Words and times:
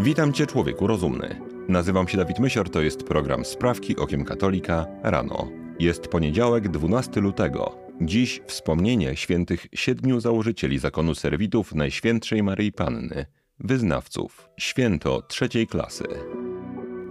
Witam 0.00 0.32
Cię, 0.32 0.46
człowieku 0.46 0.86
rozumny. 0.86 1.40
Nazywam 1.68 2.08
się 2.08 2.18
Dawid 2.18 2.38
Mysior, 2.38 2.70
to 2.70 2.80
jest 2.80 3.02
program 3.02 3.44
Sprawki 3.44 3.96
Okiem 3.96 4.24
Katolika 4.24 4.86
rano. 5.02 5.48
Jest 5.78 6.08
poniedziałek, 6.08 6.68
12 6.68 7.20
lutego. 7.20 7.78
Dziś 8.00 8.40
wspomnienie 8.46 9.16
świętych 9.16 9.66
siedmiu 9.74 10.20
założycieli 10.20 10.78
zakonu 10.78 11.14
serwitów 11.14 11.74
Najświętszej 11.74 12.42
Maryi 12.42 12.72
Panny, 12.72 13.26
wyznawców, 13.60 14.48
święto 14.60 15.22
trzeciej 15.22 15.66
klasy. 15.66 16.04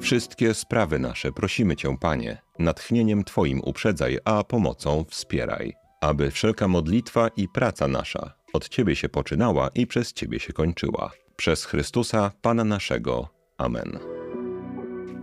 Wszystkie 0.01 0.53
sprawy 0.53 0.99
nasze 0.99 1.31
prosimy 1.31 1.75
Cię, 1.75 1.97
Panie, 1.97 2.37
natchnieniem 2.59 3.23
Twoim 3.23 3.61
uprzedzaj, 3.63 4.17
a 4.25 4.43
pomocą 4.43 5.05
wspieraj, 5.09 5.73
aby 6.01 6.31
wszelka 6.31 6.67
modlitwa 6.67 7.27
i 7.27 7.47
praca 7.47 7.87
nasza 7.87 8.33
od 8.53 8.69
Ciebie 8.69 8.95
się 8.95 9.09
poczynała 9.09 9.69
i 9.75 9.87
przez 9.87 10.13
Ciebie 10.13 10.39
się 10.39 10.53
kończyła. 10.53 11.11
Przez 11.37 11.65
Chrystusa, 11.65 12.31
Pana 12.41 12.63
naszego. 12.63 13.29
Amen. 13.57 13.99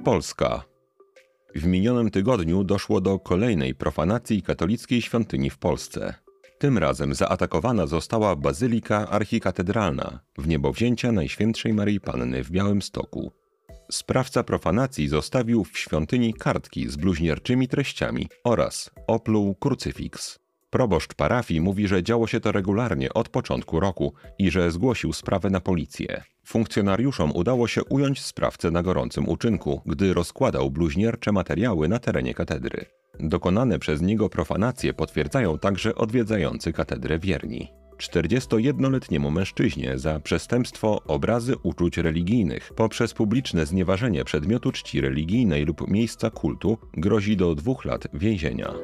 Polska. 0.04 0.64
W 1.54 1.66
minionym 1.66 2.10
tygodniu 2.10 2.64
doszło 2.64 3.00
do 3.00 3.18
kolejnej 3.18 3.74
profanacji 3.74 4.42
katolickiej 4.42 5.02
świątyni 5.02 5.50
w 5.50 5.58
Polsce. 5.58 6.14
Tym 6.58 6.78
razem 6.78 7.14
zaatakowana 7.14 7.86
została 7.86 8.36
Bazylika 8.36 9.08
Archikatedralna 9.08 10.20
w 10.38 10.48
niebowzięcia 10.48 11.12
Najświętszej 11.12 11.72
Maryi 11.72 12.00
Panny 12.00 12.44
w 12.44 12.50
Białymstoku. 12.50 13.32
Sprawca 13.90 14.42
profanacji 14.42 15.08
zostawił 15.08 15.64
w 15.64 15.78
świątyni 15.78 16.34
kartki 16.34 16.88
z 16.88 16.96
bluźnierczymi 16.96 17.68
treściami 17.68 18.28
oraz 18.44 18.90
opluł 19.06 19.54
krucyfiks. 19.54 20.43
Proboszcz 20.74 21.14
parafii 21.14 21.60
mówi, 21.60 21.88
że 21.88 22.02
działo 22.02 22.26
się 22.26 22.40
to 22.40 22.52
regularnie 22.52 23.14
od 23.14 23.28
początku 23.28 23.80
roku 23.80 24.14
i 24.38 24.50
że 24.50 24.70
zgłosił 24.70 25.12
sprawę 25.12 25.50
na 25.50 25.60
policję. 25.60 26.22
Funkcjonariuszom 26.44 27.32
udało 27.34 27.68
się 27.68 27.84
ująć 27.84 28.22
sprawcę 28.22 28.70
na 28.70 28.82
gorącym 28.82 29.28
uczynku, 29.28 29.82
gdy 29.86 30.14
rozkładał 30.14 30.70
bluźniercze 30.70 31.32
materiały 31.32 31.88
na 31.88 31.98
terenie 31.98 32.34
katedry. 32.34 32.86
Dokonane 33.20 33.78
przez 33.78 34.02
niego 34.02 34.28
profanacje 34.28 34.94
potwierdzają 34.94 35.58
także 35.58 35.94
odwiedzający 35.94 36.72
katedrę 36.72 37.18
wierni. 37.18 37.68
41-letniemu 37.98 39.30
mężczyźnie 39.30 39.98
za 39.98 40.20
przestępstwo 40.20 41.02
obrazy 41.06 41.54
uczuć 41.62 41.98
religijnych 41.98 42.72
poprzez 42.76 43.14
publiczne 43.14 43.66
znieważenie 43.66 44.24
przedmiotu 44.24 44.72
czci 44.72 45.00
religijnej 45.00 45.64
lub 45.64 45.88
miejsca 45.88 46.30
kultu 46.30 46.78
grozi 46.92 47.36
do 47.36 47.54
dwóch 47.54 47.84
lat 47.84 48.06
więzienia. 48.14 48.74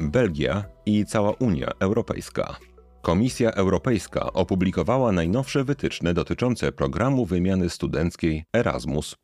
Belgia 0.00 0.64
i 0.86 1.04
cała 1.04 1.30
Unia 1.30 1.70
Europejska. 1.78 2.56
Komisja 3.02 3.50
Europejska 3.50 4.32
opublikowała 4.32 5.12
najnowsze 5.12 5.64
wytyczne 5.64 6.14
dotyczące 6.14 6.72
programu 6.72 7.26
wymiany 7.26 7.70
studenckiej 7.70 8.44
Erasmus. 8.52 9.16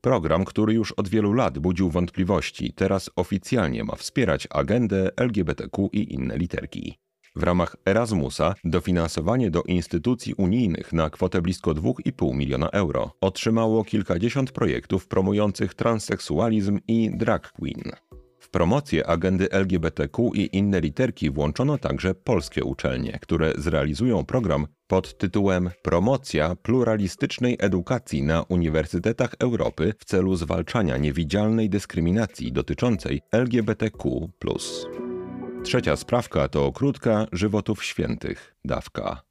Program, 0.00 0.44
który 0.44 0.74
już 0.74 0.92
od 0.92 1.08
wielu 1.08 1.32
lat 1.32 1.58
budził 1.58 1.90
wątpliwości, 1.90 2.72
teraz 2.72 3.10
oficjalnie 3.16 3.84
ma 3.84 3.94
wspierać 3.94 4.48
agendę 4.50 5.10
LGBTQ 5.16 5.88
i 5.92 6.14
inne 6.14 6.38
literki. 6.38 6.98
W 7.36 7.42
ramach 7.42 7.76
Erasmusa 7.86 8.54
dofinansowanie 8.64 9.50
do 9.50 9.62
instytucji 9.62 10.34
unijnych 10.34 10.92
na 10.92 11.10
kwotę 11.10 11.42
blisko 11.42 11.70
2,5 11.70 12.34
miliona 12.34 12.70
euro 12.70 13.10
otrzymało 13.20 13.84
kilkadziesiąt 13.84 14.52
projektów 14.52 15.08
promujących 15.08 15.74
transseksualizm 15.74 16.78
i 16.88 17.10
drag 17.14 17.52
queen. 17.52 17.92
W 18.48 18.50
promocję 18.50 19.06
agendy 19.06 19.50
LGBTQ 19.50 20.30
i 20.34 20.56
inne 20.56 20.80
literki 20.80 21.30
włączono 21.30 21.78
także 21.78 22.14
polskie 22.14 22.64
uczelnie, 22.64 23.18
które 23.22 23.52
zrealizują 23.58 24.24
program 24.24 24.66
pod 24.86 25.18
tytułem 25.18 25.70
Promocja 25.82 26.56
pluralistycznej 26.56 27.56
edukacji 27.60 28.22
na 28.22 28.42
uniwersytetach 28.42 29.34
Europy 29.38 29.94
w 29.98 30.04
celu 30.04 30.36
zwalczania 30.36 30.96
niewidzialnej 30.96 31.70
dyskryminacji 31.70 32.52
dotyczącej 32.52 33.20
LGBTQ. 33.32 34.28
Trzecia 35.62 35.96
sprawka 35.96 36.48
to 36.48 36.72
krótka 36.72 37.26
żywotów 37.32 37.84
świętych 37.84 38.54
dawka. 38.64 39.22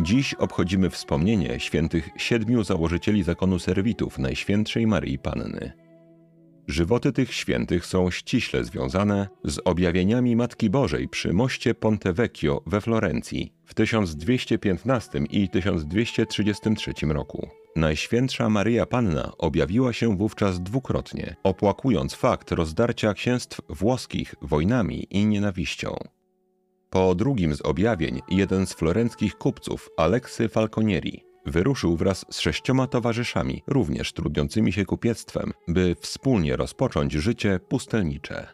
Dziś 0.00 0.34
obchodzimy 0.34 0.90
wspomnienie 0.90 1.60
świętych 1.60 2.08
siedmiu 2.16 2.64
założycieli 2.64 3.22
zakonu 3.22 3.58
serwitów 3.58 4.18
Najświętszej 4.18 4.86
Maryi 4.86 5.18
Panny. 5.18 5.85
Żywoty 6.68 7.12
tych 7.12 7.34
świętych 7.34 7.86
są 7.86 8.10
ściśle 8.10 8.64
związane 8.64 9.28
z 9.44 9.60
objawieniami 9.64 10.36
Matki 10.36 10.70
Bożej 10.70 11.08
przy 11.08 11.32
moście 11.32 11.74
Ponte 11.74 12.12
Vecchio 12.12 12.62
we 12.66 12.80
Florencji 12.80 13.52
w 13.64 13.74
1215 13.74 15.18
i 15.30 15.48
1233 15.48 16.92
roku. 17.08 17.48
Najświętsza 17.76 18.48
Maryja 18.48 18.86
Panna 18.86 19.32
objawiła 19.38 19.92
się 19.92 20.16
wówczas 20.16 20.62
dwukrotnie, 20.62 21.36
opłakując 21.42 22.14
fakt 22.14 22.52
rozdarcia 22.52 23.14
księstw 23.14 23.60
włoskich 23.68 24.34
wojnami 24.42 25.06
i 25.10 25.26
nienawiścią. 25.26 25.96
Po 26.90 27.14
drugim 27.14 27.54
z 27.54 27.60
objawień 27.62 28.20
jeden 28.28 28.66
z 28.66 28.74
florenckich 28.74 29.34
kupców, 29.34 29.90
Aleksy 29.96 30.48
Falconieri, 30.48 31.24
wyruszył 31.46 31.96
wraz 31.96 32.24
z 32.30 32.38
sześcioma 32.40 32.86
towarzyszami, 32.86 33.62
również 33.66 34.12
trudniącymi 34.12 34.72
się 34.72 34.84
kupiectwem, 34.84 35.52
by 35.68 35.96
wspólnie 36.00 36.56
rozpocząć 36.56 37.12
życie 37.12 37.60
pustelnicze. 37.68 38.46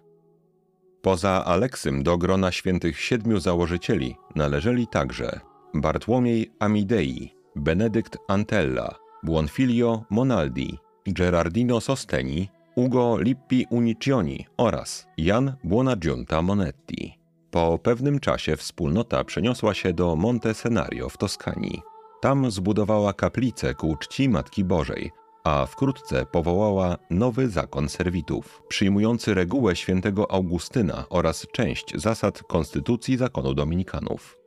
Poza 1.03 1.45
Aleksym 1.45 2.03
do 2.03 2.19
grona 2.19 2.53
świętych 2.53 3.01
siedmiu 3.01 3.41
założycieli 3.41 4.17
należeli 4.35 4.87
także 4.87 5.41
Bartłomiej 5.75 6.53
Amidei, 6.59 7.35
Benedykt 7.57 8.19
Antella, 8.29 8.95
Buonfilio 9.23 10.05
Monaldi, 10.11 10.79
Gerardino 11.07 11.81
Sosteni, 11.81 12.49
Ugo 12.77 13.19
Lippi 13.19 13.67
Unicioni 13.71 14.47
oraz 14.57 15.07
Jan 15.17 15.57
Buonagiunta 15.65 16.43
Monetti. 16.43 17.19
Po 17.51 17.79
pewnym 17.79 18.21
czasie 18.21 18.57
wspólnota 18.57 19.25
przeniosła 19.25 19.75
się 19.75 19.93
do 19.93 20.17
Monte 20.17 20.55
Senario 20.55 21.09
w 21.09 21.17
Toskanii. 21.17 21.92
Tam 22.23 22.51
zbudowała 22.51 23.13
kaplicę 23.13 23.75
ku 23.75 23.97
czci 23.97 24.29
Matki 24.29 24.65
Bożej, 24.65 25.11
a 25.45 25.67
wkrótce 25.67 26.27
powołała 26.27 26.99
nowy 27.11 27.49
zakon 27.49 27.89
serwitów, 27.89 28.63
przyjmujący 28.69 29.35
regułę 29.35 29.77
świętego 29.77 30.31
Augustyna 30.31 31.05
oraz 31.11 31.47
część 31.53 32.01
zasad 32.01 32.43
konstytucji 32.43 33.17
zakonu 33.17 33.55
dominikanów. 33.55 34.39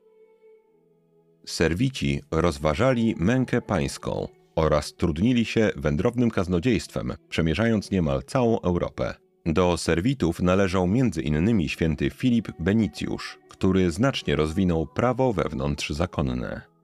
Serwici 1.45 2.21
rozważali 2.31 3.15
mękę 3.17 3.61
pańską 3.61 4.27
oraz 4.55 4.93
trudnili 4.93 5.45
się 5.45 5.71
wędrownym 5.75 6.31
kaznodziejstwem, 6.31 7.13
przemierzając 7.29 7.91
niemal 7.91 8.23
całą 8.23 8.61
Europę. 8.61 9.13
Do 9.45 9.77
serwitów 9.77 10.41
należą 10.41 10.83
m.in. 10.83 11.67
święty 11.69 12.09
Filip 12.09 12.51
Benicjusz, 12.59 13.39
który 13.49 13.91
znacznie 13.91 14.35
rozwinął 14.35 14.87
prawo 14.87 15.33
wewnątrz 15.33 15.89
zakonne. 15.89 16.74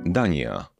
Dania 0.06 0.72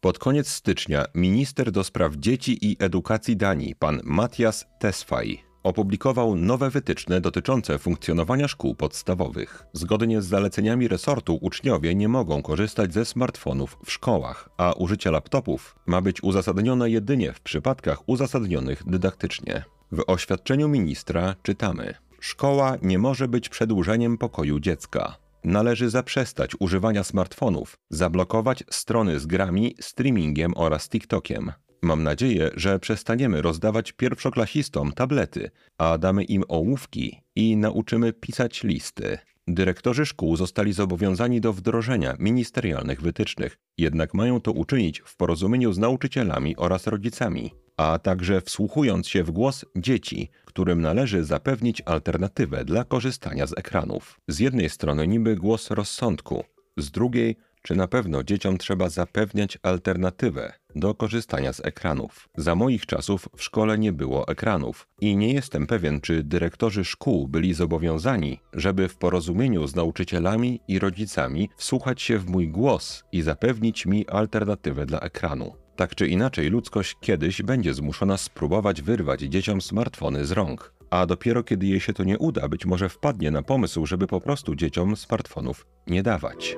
pod 0.00 0.18
koniec 0.18 0.48
stycznia 0.48 1.04
minister 1.14 1.72
do 1.72 1.84
spraw 1.84 2.14
dzieci 2.16 2.66
i 2.66 2.76
edukacji 2.78 3.36
Danii, 3.36 3.74
pan 3.74 4.00
Matthias 4.04 4.66
Tesfaj, 4.78 5.44
opublikował 5.62 6.36
nowe 6.36 6.70
wytyczne 6.70 7.20
dotyczące 7.20 7.78
funkcjonowania 7.78 8.48
szkół 8.48 8.74
podstawowych. 8.74 9.64
Zgodnie 9.72 10.22
z 10.22 10.26
zaleceniami 10.26 10.88
resortu 10.88 11.38
uczniowie 11.40 11.94
nie 11.94 12.08
mogą 12.08 12.42
korzystać 12.42 12.94
ze 12.94 13.04
smartfonów 13.04 13.78
w 13.84 13.92
szkołach, 13.92 14.48
a 14.56 14.72
użycie 14.72 15.10
laptopów 15.10 15.76
ma 15.86 16.00
być 16.00 16.22
uzasadnione 16.22 16.90
jedynie 16.90 17.32
w 17.32 17.40
przypadkach 17.40 18.08
uzasadnionych 18.08 18.82
dydaktycznie. 18.86 19.64
W 19.92 20.02
oświadczeniu 20.06 20.68
ministra 20.68 21.34
czytamy: 21.42 21.94
Szkoła 22.20 22.76
nie 22.82 22.98
może 22.98 23.28
być 23.28 23.48
przedłużeniem 23.48 24.18
pokoju 24.18 24.60
dziecka. 24.60 25.16
Należy 25.44 25.90
zaprzestać 25.90 26.50
używania 26.58 27.04
smartfonów, 27.04 27.78
zablokować 27.90 28.64
strony 28.70 29.20
z 29.20 29.26
grami, 29.26 29.74
streamingiem 29.80 30.52
oraz 30.56 30.88
TikTokiem. 30.88 31.52
Mam 31.82 32.02
nadzieję, 32.02 32.50
że 32.54 32.78
przestaniemy 32.78 33.42
rozdawać 33.42 33.92
pierwszoklasistom 33.92 34.92
tablety, 34.92 35.50
a 35.78 35.98
damy 35.98 36.24
im 36.24 36.44
ołówki 36.48 37.20
i 37.36 37.56
nauczymy 37.56 38.12
pisać 38.12 38.62
listy. 38.62 39.18
Dyrektorzy 39.48 40.06
szkół 40.06 40.36
zostali 40.36 40.72
zobowiązani 40.72 41.40
do 41.40 41.52
wdrożenia 41.52 42.16
ministerialnych 42.18 43.00
wytycznych, 43.00 43.58
jednak 43.78 44.14
mają 44.14 44.40
to 44.40 44.52
uczynić 44.52 45.02
w 45.04 45.16
porozumieniu 45.16 45.72
z 45.72 45.78
nauczycielami 45.78 46.56
oraz 46.56 46.86
rodzicami, 46.86 47.50
a 47.80 47.98
także 47.98 48.40
wsłuchując 48.40 49.08
się 49.08 49.24
w 49.24 49.30
głos 49.30 49.64
dzieci, 49.76 50.30
którym 50.44 50.80
należy 50.80 51.24
zapewnić 51.24 51.82
alternatywę 51.86 52.64
dla 52.64 52.84
korzystania 52.84 53.46
z 53.46 53.58
ekranów. 53.58 54.20
Z 54.28 54.38
jednej 54.38 54.70
strony 54.70 55.08
niby 55.08 55.36
głos 55.36 55.70
rozsądku, 55.70 56.44
z 56.76 56.90
drugiej 56.90 57.36
czy 57.62 57.74
na 57.74 57.88
pewno 57.88 58.24
dzieciom 58.24 58.58
trzeba 58.58 58.88
zapewniać 58.88 59.58
alternatywę 59.62 60.52
do 60.74 60.94
korzystania 60.94 61.52
z 61.52 61.60
ekranów? 61.60 62.28
Za 62.36 62.54
moich 62.54 62.86
czasów 62.86 63.28
w 63.36 63.42
szkole 63.42 63.78
nie 63.78 63.92
było 63.92 64.28
ekranów 64.28 64.88
i 65.00 65.16
nie 65.16 65.32
jestem 65.32 65.66
pewien, 65.66 66.00
czy 66.00 66.22
dyrektorzy 66.22 66.84
szkół 66.84 67.28
byli 67.28 67.54
zobowiązani, 67.54 68.40
żeby 68.52 68.88
w 68.88 68.96
porozumieniu 68.96 69.66
z 69.66 69.74
nauczycielami 69.74 70.60
i 70.68 70.78
rodzicami 70.78 71.50
wsłuchać 71.56 72.02
się 72.02 72.18
w 72.18 72.30
mój 72.30 72.48
głos 72.48 73.04
i 73.12 73.22
zapewnić 73.22 73.86
mi 73.86 74.08
alternatywę 74.08 74.86
dla 74.86 75.00
ekranu. 75.00 75.59
Tak 75.80 75.94
czy 75.94 76.06
inaczej, 76.06 76.50
ludzkość 76.50 76.96
kiedyś 77.00 77.42
będzie 77.42 77.74
zmuszona 77.74 78.16
spróbować 78.16 78.82
wyrwać 78.82 79.20
dzieciom 79.20 79.60
smartfony 79.60 80.24
z 80.24 80.32
rąk. 80.32 80.74
A 80.90 81.06
dopiero 81.06 81.42
kiedy 81.42 81.66
jej 81.66 81.80
się 81.80 81.92
to 81.92 82.04
nie 82.04 82.18
uda, 82.18 82.48
być 82.48 82.66
może 82.66 82.88
wpadnie 82.88 83.30
na 83.30 83.42
pomysł, 83.42 83.86
żeby 83.86 84.06
po 84.06 84.20
prostu 84.20 84.54
dzieciom 84.54 84.96
smartfonów 84.96 85.66
nie 85.86 86.02
dawać. 86.02 86.56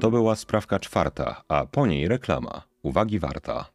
To 0.00 0.10
była 0.10 0.36
sprawka 0.36 0.78
czwarta, 0.78 1.42
a 1.48 1.66
po 1.66 1.86
niej 1.86 2.08
reklama. 2.08 2.62
Uwagi 2.82 3.18
warta. 3.18 3.70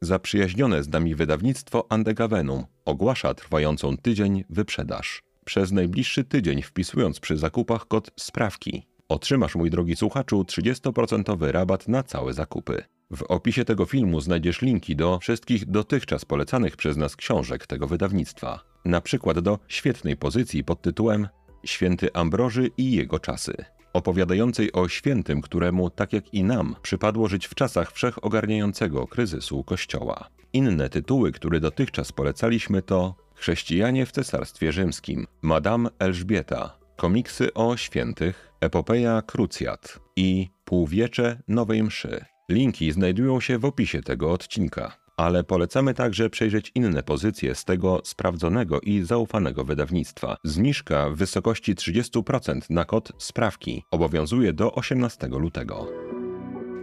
Zaprzyjaźnione 0.00 0.82
z 0.82 0.88
nami 0.88 1.14
wydawnictwo 1.14 1.86
Andegavenum 1.88 2.64
ogłasza 2.84 3.34
trwającą 3.34 3.96
tydzień 3.96 4.44
wyprzedaż. 4.50 5.22
Przez 5.44 5.72
najbliższy 5.72 6.24
tydzień 6.24 6.62
wpisując 6.62 7.20
przy 7.20 7.36
zakupach 7.36 7.88
kod 7.88 8.10
SPRAWKI 8.16 8.86
otrzymasz, 9.08 9.54
mój 9.54 9.70
drogi 9.70 9.96
słuchaczu, 9.96 10.42
30% 10.42 11.50
rabat 11.50 11.88
na 11.88 12.02
całe 12.02 12.32
zakupy. 12.32 12.84
W 13.16 13.22
opisie 13.22 13.64
tego 13.64 13.84
filmu 13.84 14.20
znajdziesz 14.20 14.62
linki 14.62 14.96
do 14.96 15.18
wszystkich 15.18 15.66
dotychczas 15.66 16.24
polecanych 16.24 16.76
przez 16.76 16.96
nas 16.96 17.16
książek 17.16 17.66
tego 17.66 17.86
wydawnictwa. 17.86 18.64
Na 18.84 19.00
przykład 19.00 19.38
do 19.38 19.58
świetnej 19.68 20.16
pozycji 20.16 20.64
pod 20.64 20.82
tytułem 20.82 21.28
Święty 21.64 22.12
Ambroży 22.12 22.70
i 22.76 22.92
jego 22.92 23.18
czasy 23.18 23.64
opowiadającej 23.94 24.72
o 24.72 24.88
świętym, 24.88 25.40
któremu, 25.40 25.90
tak 25.90 26.12
jak 26.12 26.34
i 26.34 26.44
nam, 26.44 26.76
przypadło 26.82 27.28
żyć 27.28 27.46
w 27.46 27.54
czasach 27.54 27.92
wszechogarniającego 27.92 29.06
kryzysu 29.06 29.64
Kościoła. 29.64 30.28
Inne 30.52 30.88
tytuły, 30.88 31.32
które 31.32 31.60
dotychczas 31.60 32.12
polecaliśmy 32.12 32.82
to 32.82 33.14
Chrześcijanie 33.34 34.06
w 34.06 34.12
Cesarstwie 34.12 34.72
Rzymskim, 34.72 35.26
Madame 35.42 35.90
Elżbieta, 35.98 36.78
komiksy 36.96 37.54
o 37.54 37.76
świętych, 37.76 38.52
Epopeja 38.60 39.22
Krucjat 39.22 40.00
i 40.16 40.48
Półwiecze 40.64 41.42
Nowej 41.48 41.82
Mszy. 41.82 42.33
Linki 42.50 42.92
znajdują 42.92 43.40
się 43.40 43.58
w 43.58 43.64
opisie 43.64 44.02
tego 44.02 44.32
odcinka 44.32 45.04
ale 45.16 45.44
polecamy 45.44 45.94
także 45.94 46.30
przejrzeć 46.30 46.72
inne 46.74 47.02
pozycje 47.02 47.54
z 47.54 47.64
tego 47.64 48.00
sprawdzonego 48.04 48.80
i 48.80 49.02
zaufanego 49.02 49.64
wydawnictwa. 49.64 50.36
Zniżka 50.44 51.10
w 51.10 51.16
wysokości 51.16 51.74
30% 51.74 52.60
na 52.70 52.84
kod 52.84 53.12
sprawki 53.18 53.82
obowiązuje 53.90 54.52
do 54.52 54.74
18 54.74 55.28
lutego. 55.28 55.86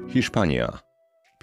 Hiszpania. 0.09 0.79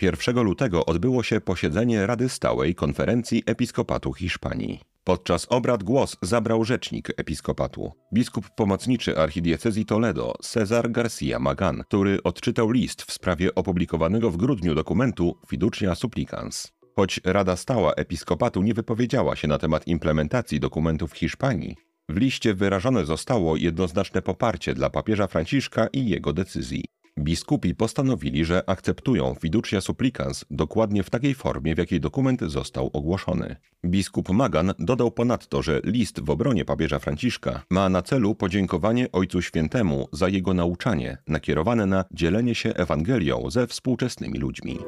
1 0.02 0.42
lutego 0.42 0.86
odbyło 0.86 1.22
się 1.22 1.40
posiedzenie 1.40 2.06
Rady 2.06 2.28
Stałej 2.28 2.74
Konferencji 2.74 3.42
Episkopatu 3.46 4.12
Hiszpanii. 4.12 4.80
Podczas 5.08 5.46
obrad 5.50 5.82
głos 5.82 6.16
zabrał 6.22 6.64
rzecznik 6.64 7.12
episkopatu, 7.16 7.92
biskup 8.12 8.50
pomocniczy 8.50 9.18
archidiecezji 9.18 9.84
Toledo, 9.84 10.34
Cezar 10.42 10.90
Garcia 10.90 11.38
Magan, 11.38 11.82
który 11.88 12.22
odczytał 12.22 12.70
list 12.70 13.02
w 13.02 13.12
sprawie 13.12 13.54
opublikowanego 13.54 14.30
w 14.30 14.36
grudniu 14.36 14.74
dokumentu 14.74 15.38
Fiducia 15.46 15.94
Supplicans. 15.94 16.72
Choć 16.96 17.20
Rada 17.24 17.56
Stała 17.56 17.92
Episkopatu 17.92 18.62
nie 18.62 18.74
wypowiedziała 18.74 19.36
się 19.36 19.48
na 19.48 19.58
temat 19.58 19.86
implementacji 19.86 20.60
dokumentów 20.60 21.12
Hiszpanii, 21.12 21.76
w 22.08 22.16
liście 22.16 22.54
wyrażone 22.54 23.04
zostało 23.04 23.56
jednoznaczne 23.56 24.22
poparcie 24.22 24.74
dla 24.74 24.90
papieża 24.90 25.26
Franciszka 25.26 25.86
i 25.92 26.08
jego 26.08 26.32
decyzji. 26.32 26.84
Biskupi 27.18 27.74
postanowili, 27.74 28.44
że 28.44 28.70
akceptują 28.70 29.34
fiducia 29.40 29.80
supplicans 29.80 30.44
dokładnie 30.50 31.02
w 31.02 31.10
takiej 31.10 31.34
formie, 31.34 31.74
w 31.74 31.78
jakiej 31.78 32.00
dokument 32.00 32.40
został 32.46 32.90
ogłoszony. 32.92 33.56
Biskup 33.84 34.28
Magan 34.28 34.72
dodał 34.78 35.10
ponadto, 35.10 35.62
że 35.62 35.80
list 35.84 36.20
w 36.20 36.30
obronie 36.30 36.64
papieża 36.64 36.98
Franciszka 36.98 37.62
ma 37.70 37.88
na 37.88 38.02
celu 38.02 38.34
podziękowanie 38.34 39.12
Ojcu 39.12 39.42
Świętemu 39.42 40.08
za 40.12 40.28
jego 40.28 40.54
nauczanie 40.54 41.18
nakierowane 41.26 41.86
na 41.86 42.04
dzielenie 42.12 42.54
się 42.54 42.74
Ewangelią 42.74 43.50
ze 43.50 43.66
współczesnymi 43.66 44.38
ludźmi. 44.38 44.78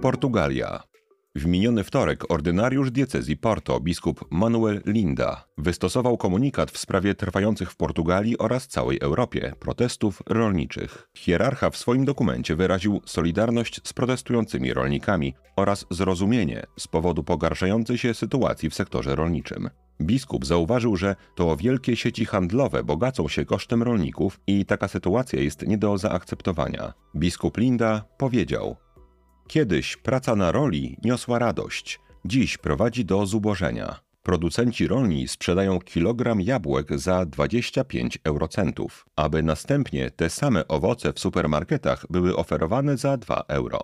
Portugalia. 0.00 0.89
W 1.36 1.46
miniony 1.46 1.84
wtorek 1.84 2.30
ordynariusz 2.30 2.90
diecezji 2.90 3.36
Porto, 3.36 3.80
biskup 3.80 4.24
Manuel 4.30 4.82
Linda, 4.86 5.44
wystosował 5.58 6.16
komunikat 6.16 6.70
w 6.70 6.78
sprawie 6.78 7.14
trwających 7.14 7.70
w 7.70 7.76
Portugalii 7.76 8.38
oraz 8.38 8.68
całej 8.68 8.98
Europie 9.00 9.52
protestów 9.60 10.22
rolniczych. 10.26 11.08
Hierarcha 11.16 11.70
w 11.70 11.76
swoim 11.76 12.04
dokumencie 12.04 12.56
wyraził 12.56 13.00
solidarność 13.06 13.80
z 13.84 13.92
protestującymi 13.92 14.74
rolnikami 14.74 15.34
oraz 15.56 15.86
zrozumienie 15.90 16.66
z 16.78 16.88
powodu 16.88 17.24
pogarszającej 17.24 17.98
się 17.98 18.14
sytuacji 18.14 18.70
w 18.70 18.74
sektorze 18.74 19.16
rolniczym. 19.16 19.70
Biskup 20.02 20.46
zauważył, 20.46 20.96
że 20.96 21.16
to 21.36 21.56
wielkie 21.56 21.96
sieci 21.96 22.24
handlowe 22.24 22.84
bogacą 22.84 23.28
się 23.28 23.44
kosztem 23.44 23.82
rolników 23.82 24.40
i 24.46 24.64
taka 24.64 24.88
sytuacja 24.88 25.40
jest 25.40 25.66
nie 25.66 25.78
do 25.78 25.98
zaakceptowania. 25.98 26.92
Biskup 27.16 27.58
Linda 27.58 28.04
powiedział: 28.18 28.76
Kiedyś 29.50 29.96
praca 29.96 30.36
na 30.36 30.52
roli 30.52 30.96
niosła 31.04 31.38
radość, 31.38 32.00
dziś 32.24 32.58
prowadzi 32.58 33.04
do 33.04 33.26
zubożenia. 33.26 34.00
Producenci 34.22 34.86
rolni 34.86 35.28
sprzedają 35.28 35.80
kilogram 35.80 36.40
jabłek 36.40 36.98
za 36.98 37.26
25 37.26 38.18
eurocentów, 38.24 39.06
aby 39.16 39.42
następnie 39.42 40.10
te 40.10 40.30
same 40.30 40.68
owoce 40.68 41.12
w 41.12 41.20
supermarketach 41.20 42.06
były 42.10 42.36
oferowane 42.36 42.96
za 42.96 43.16
2 43.16 43.44
euro. 43.48 43.80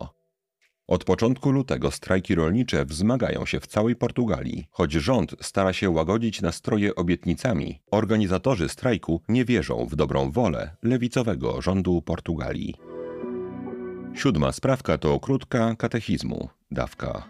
Od 0.86 1.04
początku 1.04 1.50
lutego 1.50 1.90
strajki 1.90 2.34
rolnicze 2.34 2.84
wzmagają 2.84 3.46
się 3.46 3.60
w 3.60 3.66
całej 3.66 3.96
Portugalii. 3.96 4.66
Choć 4.70 4.92
rząd 4.92 5.36
stara 5.40 5.72
się 5.72 5.90
łagodzić 5.90 6.42
nastroje 6.42 6.94
obietnicami, 6.94 7.80
organizatorzy 7.90 8.69
strajku 8.69 9.22
nie 9.28 9.44
wierzą 9.44 9.86
w 9.86 9.96
dobrą 9.96 10.30
wolę 10.30 10.76
lewicowego 10.82 11.62
rządu 11.62 12.02
Portugalii. 12.02 12.95
Siódma 14.16 14.52
sprawka 14.52 14.98
to 14.98 15.20
krótka 15.20 15.74
katechizmu, 15.74 16.48
dawka. 16.70 17.29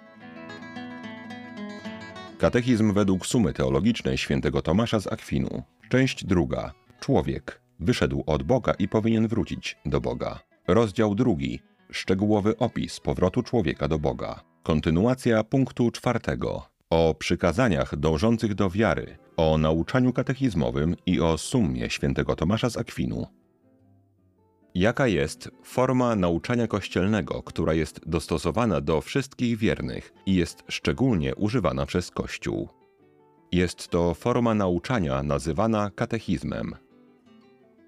Katechizm 2.39 2.93
według 2.93 3.27
sumy 3.27 3.53
teologicznej 3.53 4.19
świętego 4.19 4.63
Tomasza 4.63 5.01
z 5.01 5.07
Akwinu. 5.07 5.63
Część 5.89 6.25
druga. 6.25 6.73
Człowiek 7.01 7.61
wyszedł 7.81 8.23
od 8.27 8.43
Boga 8.43 8.73
i 8.79 8.89
powinien 8.89 9.29
wrócić 9.29 9.77
do 9.87 10.01
Boga. 10.01 10.41
Rozdział 10.69 11.15
drugi. 11.15 11.61
Szczegółowy 11.91 12.57
opis 12.57 13.01
powrotu 13.01 13.43
człowieka 13.43 13.89
do 13.89 13.99
Boga. 13.99 14.41
Kontynuacja 14.63 15.45
punktu 15.45 15.91
czwartego. 15.91 16.69
O 16.91 17.15
przykazaniach 17.15 17.97
dążących 17.97 18.55
do 18.55 18.71
wiary, 18.71 19.19
o 19.37 19.59
nauczaniu 19.59 20.13
katechizmowym 20.13 20.97
i 21.07 21.21
o 21.21 21.39
sumie 21.39 21.91
świętego 21.91 22.37
Tomasza 22.37 22.71
z 22.71 22.77
Akwinu. 22.77 23.27
Jaka 24.77 25.07
jest 25.07 25.51
forma 25.63 26.17
nauczania 26.17 26.67
kościelnego, 26.67 27.43
która 27.43 27.75
jest 27.75 28.01
dostosowana 28.09 28.81
do 28.81 29.01
wszystkich 29.01 29.59
wiernych 29.59 30.13
i 30.27 30.35
jest 30.35 30.63
szczególnie 30.69 31.35
używana 31.35 31.87
przez 31.87 32.11
Kościół? 32.11 32.69
Jest 33.53 33.89
to 33.89 34.15
forma 34.15 34.55
nauczania 34.55 35.23
nazywana 35.23 35.91
katechizmem. 35.91 36.75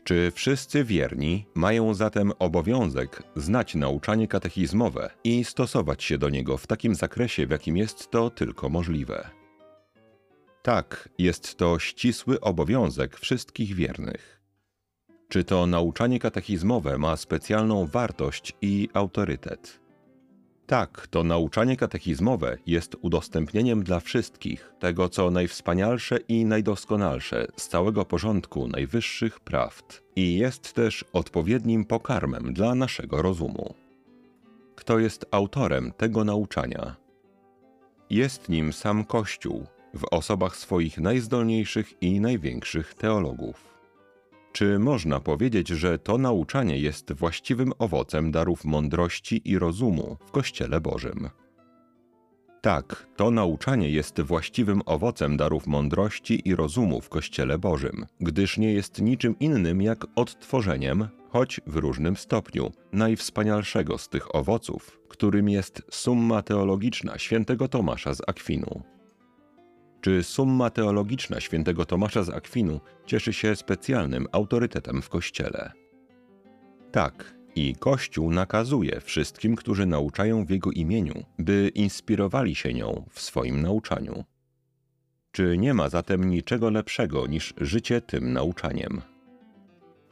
Czy 0.05 0.33
wszyscy 0.35 0.85
wierni 0.85 1.47
mają 1.55 1.95
zatem 1.95 2.33
obowiązek 2.39 3.23
znać 3.37 3.75
nauczanie 3.75 4.29
katechizmowe 4.29 5.11
i 5.25 5.45
stosować 5.45 6.05
się 6.05 6.19
do 6.19 6.31
niego 6.31 6.57
w 6.57 6.67
takim 6.67 6.95
zakresie, 6.95 7.47
w 7.47 7.51
jakim 7.51 7.77
jest 7.77 8.11
to 8.11 8.31
tylko 8.31 8.69
możliwe? 8.69 9.31
Tak, 10.63 11.09
jest 11.19 11.57
to 11.57 11.79
ścisły 11.79 12.41
obowiązek 12.41 13.17
wszystkich 13.17 13.75
wiernych. 13.75 14.38
Czy 15.29 15.45
to 15.45 15.67
nauczanie 15.67 16.19
katechizmowe 16.19 16.99
ma 16.99 17.17
specjalną 17.17 17.87
wartość 17.87 18.53
i 18.63 18.89
autorytet? 18.95 19.81
Tak, 20.67 21.07
to 21.07 21.25
nauczanie 21.25 21.77
katechizmowe 21.77 22.59
jest 22.67 22.97
udostępnieniem 23.03 23.83
dla 23.83 24.01
wszystkich 24.01 24.73
tego, 24.79 25.09
co 25.09 25.31
najwspanialsze 25.31 26.17
i 26.17 26.45
najdoskonalsze 26.45 27.47
z 27.57 27.69
całego 27.69 28.05
porządku 28.05 28.69
najwyższych 28.69 29.41
prawd 29.41 30.03
i 30.17 30.37
jest 30.37 30.73
też 30.73 31.05
odpowiednim 31.13 31.85
pokarmem 31.85 32.55
dla 32.55 32.75
naszego 32.75 33.23
rozumu. 33.23 33.75
Kto 34.77 34.99
jest 34.99 35.27
autorem 35.31 35.93
tego 35.97 36.25
nauczania? 36.25 36.97
Jest 38.11 38.49
nim 38.49 38.73
sam 38.73 39.05
Kościół 39.05 39.67
w 39.95 40.05
osobach 40.11 40.57
swoich 40.57 40.99
najzdolniejszych 40.99 42.03
i 42.03 42.21
największych 42.21 42.95
teologów. 42.95 43.78
Czy 44.53 44.79
można 44.79 45.21
powiedzieć, 45.21 45.69
że 45.69 45.99
to 45.99 46.19
nauczanie 46.19 46.79
jest 46.79 47.13
właściwym 47.13 47.73
owocem 47.79 48.31
darów 48.31 48.65
mądrości 48.65 49.43
i 49.45 49.59
rozumu 49.59 50.17
w 50.27 50.31
Kościele 50.31 50.81
Bożym? 50.81 51.31
Tak, 52.61 53.07
to 53.17 53.31
nauczanie 53.31 53.91
jest 53.91 54.21
właściwym 54.21 54.83
owocem 54.87 55.37
darów 55.37 55.67
mądrości 55.67 56.49
i 56.49 56.55
rozumu 56.55 57.01
w 57.01 57.09
Kościele 57.09 57.59
Bożym, 57.59 58.07
gdyż 58.21 58.59
nie 58.59 58.73
jest 58.73 59.03
niczym 59.03 59.39
innym 59.39 59.83
jak 59.83 60.07
odtworzeniem, 60.17 61.09
choć 61.29 61.61
w 61.67 61.77
różnym 61.77 62.17
stopniu, 62.17 62.73
najwspanialszego 62.93 63.99
z 63.99 64.09
tych 64.09 64.35
owoców, 64.35 65.01
którym 65.09 65.49
jest 65.49 65.83
summa 65.91 66.43
teologiczna 66.43 67.19
świętego 67.19 67.69
Tomasza 67.69 68.15
z 68.15 68.23
Akwinu. 68.27 68.83
Czy 70.01 70.23
summa 70.23 70.71
teologiczna 70.71 71.41
świętego 71.41 71.85
Tomasza 71.85 72.23
z 72.23 72.31
Akwinu 72.31 72.81
cieszy 73.07 73.33
się 73.33 73.57
specjalnym 73.57 74.27
autorytetem 74.33 75.03
w 75.03 75.09
Kościele? 75.09 75.73
Tak, 76.93 77.35
i 77.57 77.75
Kościół 77.75 78.33
nakazuje 78.33 79.01
wszystkim, 79.01 79.57
którzy 79.57 79.87
nauczają 79.87 80.45
w 80.45 80.51
Jego 80.51 80.71
imieniu, 80.71 81.25
by 81.39 81.71
inspirowali 81.75 82.55
się 82.55 82.75
nią 82.75 83.05
w 83.11 83.21
swoim 83.21 83.63
nauczaniu. 83.63 84.25
Czy 85.33 85.59
nie 85.59 85.75
ma 85.75 85.89
zatem 85.89 86.31
niczego 86.31 86.71
lepszego 86.71 87.27
niż 87.27 87.55
życie 87.61 88.01
tym 88.01 88.33
nauczaniem? 88.33 89.01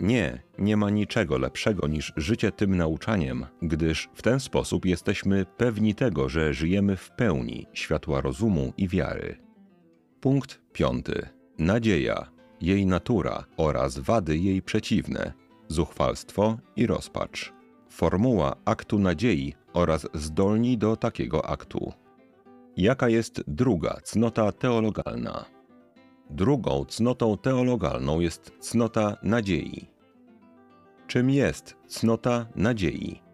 Nie, 0.00 0.42
nie 0.58 0.76
ma 0.76 0.90
niczego 0.90 1.38
lepszego 1.38 1.88
niż 1.88 2.12
życie 2.16 2.52
tym 2.52 2.76
nauczaniem, 2.76 3.46
gdyż 3.62 4.08
w 4.14 4.22
ten 4.22 4.40
sposób 4.40 4.86
jesteśmy 4.86 5.46
pewni 5.56 5.94
tego, 5.94 6.28
że 6.28 6.54
żyjemy 6.54 6.96
w 6.96 7.10
pełni 7.10 7.66
światła 7.72 8.20
rozumu 8.20 8.72
i 8.76 8.88
wiary. 8.88 9.45
Punkt 10.26 10.60
piąty. 10.72 11.28
Nadzieja, 11.58 12.30
jej 12.60 12.86
natura 12.86 13.44
oraz 13.56 13.98
wady 13.98 14.38
jej 14.38 14.62
przeciwne, 14.62 15.32
zuchwalstwo 15.68 16.58
i 16.76 16.86
rozpacz. 16.86 17.52
Formuła 17.88 18.56
aktu 18.64 18.98
nadziei 18.98 19.54
oraz 19.72 20.06
zdolni 20.14 20.78
do 20.78 20.96
takiego 20.96 21.46
aktu. 21.46 21.92
Jaka 22.76 23.08
jest 23.08 23.42
druga 23.46 24.00
cnota 24.02 24.52
teologalna? 24.52 25.44
Drugą 26.30 26.84
cnotą 26.84 27.38
teologalną 27.38 28.20
jest 28.20 28.52
cnota 28.60 29.16
nadziei. 29.22 29.88
Czym 31.06 31.30
jest 31.30 31.76
cnota 31.86 32.46
nadziei? 32.56 33.25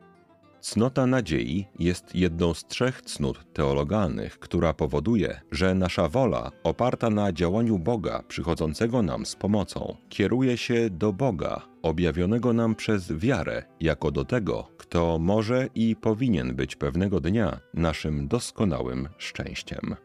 Cnota 0.62 1.06
nadziei 1.06 1.66
jest 1.78 2.14
jedną 2.14 2.54
z 2.54 2.64
trzech 2.64 3.02
cnót 3.02 3.52
teologalnych, 3.52 4.38
która 4.38 4.74
powoduje, 4.74 5.40
że 5.50 5.74
nasza 5.74 6.08
wola, 6.08 6.50
oparta 6.64 7.10
na 7.10 7.32
działaniu 7.32 7.78
Boga 7.78 8.22
przychodzącego 8.28 9.02
nam 9.02 9.26
z 9.26 9.36
pomocą, 9.36 9.96
kieruje 10.08 10.56
się 10.56 10.90
do 10.90 11.12
Boga, 11.12 11.62
objawionego 11.82 12.52
nam 12.52 12.74
przez 12.74 13.12
wiarę, 13.12 13.62
jako 13.80 14.10
do 14.10 14.24
tego, 14.24 14.68
kto 14.78 15.18
może 15.18 15.68
i 15.74 15.96
powinien 15.96 16.54
być 16.56 16.76
pewnego 16.76 17.20
dnia 17.20 17.60
naszym 17.74 18.28
doskonałym 18.28 19.08
szczęściem. 19.18 19.96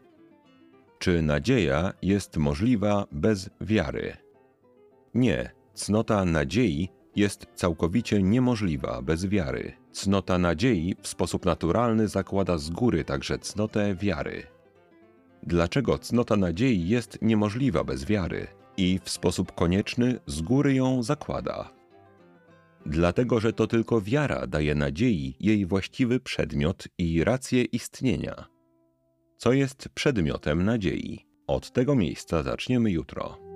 Czy 0.98 1.22
nadzieja 1.22 1.92
jest 2.02 2.36
możliwa 2.36 3.06
bez 3.12 3.50
wiary? 3.60 4.16
Nie, 5.14 5.50
cnota 5.74 6.24
nadziei 6.24 6.88
jest 7.16 7.46
całkowicie 7.54 8.22
niemożliwa 8.22 9.02
bez 9.02 9.26
wiary. 9.26 9.77
Cnota 9.92 10.38
nadziei 10.38 10.96
w 11.02 11.08
sposób 11.08 11.46
naturalny 11.46 12.08
zakłada 12.08 12.58
z 12.58 12.70
góry 12.70 13.04
także 13.04 13.38
cnotę 13.38 13.94
wiary. 13.94 14.42
Dlaczego 15.42 15.98
cnota 15.98 16.36
nadziei 16.36 16.88
jest 16.88 17.18
niemożliwa 17.22 17.84
bez 17.84 18.04
wiary 18.04 18.46
i 18.76 19.00
w 19.04 19.10
sposób 19.10 19.54
konieczny 19.54 20.20
z 20.26 20.42
góry 20.42 20.74
ją 20.74 21.02
zakłada? 21.02 21.70
Dlatego, 22.86 23.40
że 23.40 23.52
to 23.52 23.66
tylko 23.66 24.00
wiara 24.00 24.46
daje 24.46 24.74
nadziei 24.74 25.36
jej 25.40 25.66
właściwy 25.66 26.20
przedmiot 26.20 26.88
i 26.98 27.24
rację 27.24 27.64
istnienia. 27.64 28.48
Co 29.36 29.52
jest 29.52 29.88
przedmiotem 29.88 30.64
nadziei? 30.64 31.26
Od 31.46 31.72
tego 31.72 31.94
miejsca 31.94 32.42
zaczniemy 32.42 32.90
jutro. 32.90 33.47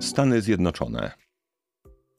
Stany 0.00 0.40
Zjednoczone. 0.40 1.10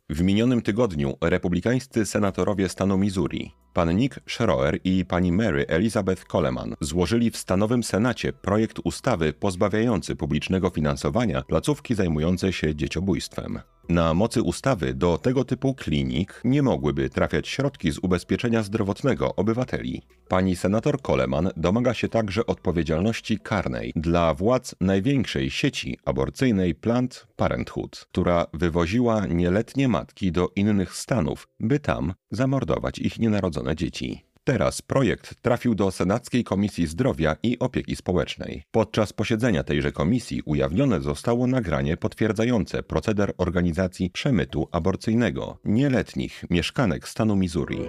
W 0.09 0.21
minionym 0.21 0.61
tygodniu 0.61 1.17
republikańscy 1.21 2.05
senatorowie 2.05 2.69
stanu 2.69 2.97
Missouri, 2.97 3.51
pan 3.73 3.95
Nick 3.95 4.19
Schroer 4.27 4.79
i 4.83 5.05
pani 5.05 5.31
Mary 5.31 5.65
Elizabeth 5.67 6.25
Coleman, 6.25 6.75
złożyli 6.81 7.31
w 7.31 7.37
stanowym 7.37 7.83
Senacie 7.83 8.33
projekt 8.33 8.79
ustawy 8.83 9.33
pozbawiający 9.33 10.15
publicznego 10.15 10.69
finansowania 10.69 11.41
placówki 11.41 11.95
zajmujące 11.95 12.53
się 12.53 12.75
dzieciobójstwem. 12.75 13.59
Na 13.91 14.13
mocy 14.13 14.41
ustawy 14.41 14.93
do 14.93 15.17
tego 15.17 15.45
typu 15.45 15.73
klinik 15.73 16.41
nie 16.43 16.61
mogłyby 16.63 17.09
trafiać 17.09 17.47
środki 17.47 17.91
z 17.91 17.99
ubezpieczenia 17.99 18.63
zdrowotnego 18.63 19.35
obywateli. 19.35 20.01
Pani 20.27 20.55
senator 20.55 21.01
Coleman 21.01 21.49
domaga 21.57 21.93
się 21.93 22.09
także 22.09 22.45
odpowiedzialności 22.45 23.39
karnej 23.39 23.93
dla 23.95 24.33
władz 24.33 24.75
największej 24.81 25.51
sieci 25.51 25.97
aborcyjnej 26.05 26.75
Planned 26.75 27.27
Parenthood, 27.35 28.05
która 28.11 28.45
wywoziła 28.53 29.25
nieletnie 29.25 29.87
matki 29.87 30.31
do 30.31 30.49
innych 30.55 30.95
stanów, 30.95 31.47
by 31.59 31.79
tam 31.79 32.13
zamordować 32.31 32.99
ich 32.99 33.19
nienarodzone 33.19 33.75
dzieci. 33.75 34.30
Teraz 34.43 34.81
projekt 34.81 35.41
trafił 35.41 35.75
do 35.75 35.91
Senackiej 35.91 36.43
Komisji 36.43 36.87
Zdrowia 36.87 37.35
i 37.43 37.59
Opieki 37.59 37.95
Społecznej. 37.95 38.63
Podczas 38.71 39.13
posiedzenia 39.13 39.63
tejże 39.63 39.91
komisji 39.91 40.41
ujawnione 40.45 41.01
zostało 41.01 41.47
nagranie 41.47 41.97
potwierdzające 41.97 42.83
proceder 42.83 43.33
organizacji 43.37 44.09
przemytu 44.09 44.67
aborcyjnego 44.71 45.57
nieletnich 45.65 46.43
mieszkanek 46.49 47.07
stanu 47.07 47.35
Missouri. 47.35 47.81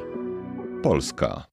Polska. 0.83 1.52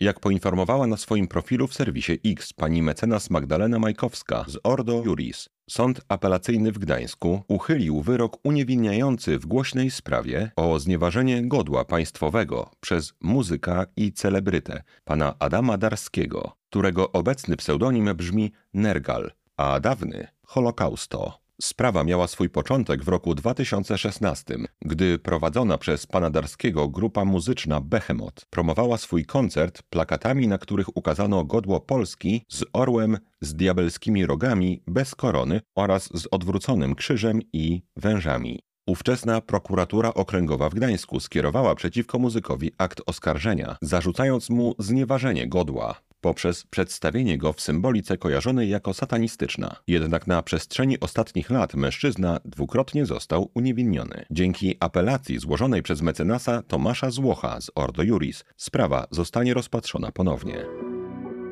Jak 0.00 0.20
poinformowała 0.20 0.86
na 0.86 0.96
swoim 0.96 1.28
profilu 1.28 1.66
w 1.66 1.74
serwisie 1.74 2.18
X 2.24 2.52
pani 2.52 2.82
mecenas 2.82 3.30
Magdalena 3.30 3.78
Majkowska 3.78 4.44
z 4.48 4.58
Ordo 4.62 5.02
Juris, 5.04 5.48
Sąd 5.70 6.00
Apelacyjny 6.08 6.72
w 6.72 6.78
Gdańsku 6.78 7.42
uchylił 7.48 8.02
wyrok 8.02 8.38
uniewinniający 8.44 9.38
w 9.38 9.46
głośnej 9.46 9.90
sprawie 9.90 10.50
o 10.56 10.78
znieważenie 10.78 11.48
godła 11.48 11.84
państwowego 11.84 12.70
przez 12.80 13.12
muzyka 13.20 13.86
i 13.96 14.12
celebrytę 14.12 14.82
pana 15.04 15.34
Adama 15.38 15.78
Darskiego, 15.78 16.52
którego 16.70 17.12
obecny 17.12 17.56
pseudonim 17.56 18.14
brzmi 18.14 18.52
Nergal, 18.74 19.30
a 19.56 19.80
dawny 19.80 20.26
Holokausto. 20.46 21.40
Sprawa 21.62 22.04
miała 22.04 22.26
swój 22.26 22.50
początek 22.50 23.04
w 23.04 23.08
roku 23.08 23.34
2016, 23.34 24.56
gdy 24.82 25.18
prowadzona 25.18 25.78
przez 25.78 26.06
pana 26.06 26.30
Darskiego 26.30 26.88
grupa 26.88 27.24
muzyczna 27.24 27.80
Behemoth 27.80 28.44
promowała 28.50 28.98
swój 28.98 29.24
koncert 29.24 29.82
plakatami, 29.82 30.48
na 30.48 30.58
których 30.58 30.96
ukazano 30.96 31.44
godło 31.44 31.80
Polski 31.80 32.44
z 32.48 32.64
orłem 32.72 33.18
z 33.40 33.54
diabelskimi 33.54 34.26
rogami 34.26 34.82
bez 34.86 35.14
korony 35.14 35.60
oraz 35.74 36.04
z 36.14 36.28
odwróconym 36.30 36.94
krzyżem 36.94 37.40
i 37.52 37.82
wężami. 37.96 38.60
Ówczesna 38.86 39.40
prokuratura 39.40 40.14
okręgowa 40.14 40.70
w 40.70 40.74
Gdańsku 40.74 41.20
skierowała 41.20 41.74
przeciwko 41.74 42.18
muzykowi 42.18 42.72
akt 42.78 43.00
oskarżenia, 43.06 43.76
zarzucając 43.82 44.50
mu 44.50 44.74
znieważenie 44.78 45.48
godła 45.48 46.00
poprzez 46.20 46.64
przedstawienie 46.64 47.38
go 47.38 47.52
w 47.52 47.60
symbolice 47.60 48.18
kojarzonej 48.18 48.68
jako 48.68 48.94
satanistyczna. 48.94 49.76
Jednak 49.86 50.26
na 50.26 50.42
przestrzeni 50.42 51.00
ostatnich 51.00 51.50
lat 51.50 51.74
mężczyzna 51.74 52.40
dwukrotnie 52.44 53.06
został 53.06 53.50
uniewinniony. 53.54 54.24
Dzięki 54.30 54.76
apelacji 54.80 55.38
złożonej 55.38 55.82
przez 55.82 56.02
mecenasa 56.02 56.62
Tomasza 56.62 57.10
Złocha 57.10 57.60
z 57.60 57.70
Ordo 57.74 58.02
Juris 58.02 58.44
sprawa 58.56 59.06
zostanie 59.10 59.54
rozpatrzona 59.54 60.12
ponownie. 60.12 60.66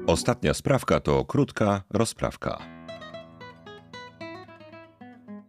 Ostatnia 0.06 0.54
sprawka 0.54 1.00
to 1.00 1.24
krótka 1.24 1.82
rozprawka. 1.90 2.58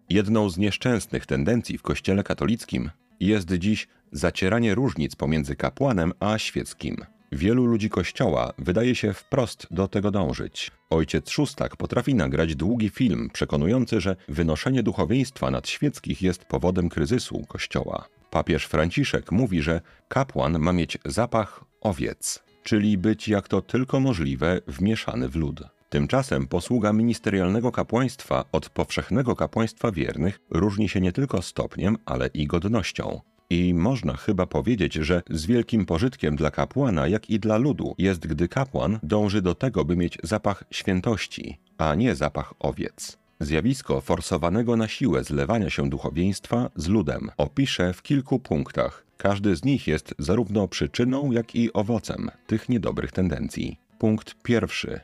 Jedną 0.10 0.50
z 0.50 0.58
nieszczęsnych 0.58 1.26
tendencji 1.26 1.78
w 1.78 1.82
Kościele 1.82 2.24
katolickim 2.24 2.90
jest 3.20 3.52
dziś 3.52 3.88
zacieranie 4.12 4.76
różnic 4.76 5.16
pomiędzy 5.16 5.56
kapłanem 5.56 6.14
a 6.20 6.38
świeckim. 6.38 7.06
Wielu 7.32 7.66
ludzi 7.66 7.90
Kościoła 7.90 8.54
wydaje 8.58 8.96
się 8.96 9.14
wprost 9.14 9.68
do 9.72 9.88
tego 9.88 10.12
dążyć. 10.12 10.72
Ojciec 10.90 11.30
Szóstak 11.30 11.78
potrafi 11.78 12.16
nagrać 12.16 12.56
długi 12.56 12.90
film 12.90 13.30
przekonujący, 13.34 14.02
że 14.02 14.16
wynoszenie 14.28 14.84
duchowieństwa 14.84 15.52
nad 15.52 15.68
świeckich 15.68 16.22
jest 16.22 16.46
powodem 16.46 16.90
kryzysu 16.90 17.46
Kościoła. 17.48 18.08
Papież 18.30 18.66
Franciszek 18.66 19.32
mówi, 19.32 19.62
że 19.62 19.82
kapłan 20.08 20.60
ma 20.60 20.74
mieć 20.74 20.98
zapach 21.06 21.64
owiec, 21.82 22.44
czyli 22.64 22.98
być 22.98 23.28
jak 23.28 23.48
to 23.48 23.62
tylko 23.62 24.00
możliwe 24.00 24.62
wmieszany 24.68 25.30
w 25.30 25.36
lud. 25.36 25.62
Tymczasem 25.90 26.48
posługa 26.48 26.94
ministerialnego 26.94 27.72
kapłaństwa 27.72 28.46
od 28.52 28.70
powszechnego 28.70 29.36
kapłaństwa 29.36 29.92
wiernych 29.92 30.40
różni 30.50 30.90
się 30.90 31.02
nie 31.02 31.12
tylko 31.12 31.42
stopniem, 31.42 31.98
ale 32.06 32.28
i 32.28 32.48
godnością. 32.48 33.22
I 33.50 33.74
można 33.74 34.14
chyba 34.18 34.46
powiedzieć, 34.46 34.94
że 34.94 35.22
z 35.30 35.46
wielkim 35.46 35.86
pożytkiem 35.86 36.36
dla 36.36 36.52
kapłana, 36.52 37.08
jak 37.08 37.30
i 37.30 37.40
dla 37.40 37.58
ludu 37.58 37.96
jest, 37.98 38.28
gdy 38.28 38.48
kapłan 38.48 39.00
dąży 39.04 39.42
do 39.42 39.56
tego, 39.56 39.86
by 39.86 39.96
mieć 39.96 40.18
zapach 40.24 40.64
świętości, 40.72 41.60
a 41.78 41.96
nie 41.96 42.16
zapach 42.16 42.54
owiec. 42.60 43.18
Zjawisko 43.40 44.02
forsowanego 44.02 44.78
na 44.78 44.88
siłę 44.88 45.24
zlewania 45.24 45.70
się 45.70 45.90
duchowieństwa 45.90 46.70
z 46.76 46.88
ludem 46.88 47.32
opiszę 47.38 47.94
w 47.94 48.02
kilku 48.02 48.40
punktach. 48.40 49.06
Każdy 49.18 49.56
z 49.56 49.64
nich 49.64 49.88
jest 49.88 50.16
zarówno 50.20 50.68
przyczyną, 50.68 51.32
jak 51.32 51.56
i 51.56 51.74
owocem 51.74 52.32
tych 52.48 52.70
niedobrych 52.70 53.12
tendencji. 53.12 53.80
Punkt 54.00 54.36
pierwszy. 54.44 55.00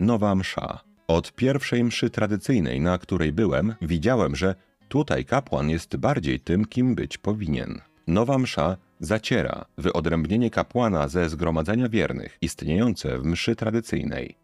Nowa 0.00 0.34
msza. 0.34 0.80
Od 1.08 1.32
pierwszej 1.32 1.84
mszy 1.84 2.10
tradycyjnej, 2.10 2.80
na 2.80 2.98
której 2.98 3.32
byłem, 3.32 3.74
widziałem, 3.82 4.36
że 4.36 4.54
tutaj 4.88 5.24
kapłan 5.24 5.70
jest 5.70 5.96
bardziej 5.96 6.40
tym, 6.40 6.64
kim 6.64 6.94
być 6.94 7.18
powinien. 7.18 7.80
Nowa 8.06 8.38
msza 8.38 8.76
zaciera 9.00 9.64
wyodrębnienie 9.78 10.50
kapłana 10.50 11.08
ze 11.08 11.28
zgromadzenia 11.28 11.88
wiernych 11.88 12.38
istniejące 12.40 13.18
w 13.18 13.24
mszy 13.24 13.56
tradycyjnej. 13.56 14.36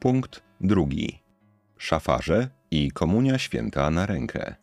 Punkt 0.00 0.42
drugi. 0.60 1.22
Szafarze 1.78 2.48
i 2.70 2.90
komunia 2.90 3.38
święta 3.38 3.90
na 3.90 4.06
rękę. 4.06 4.54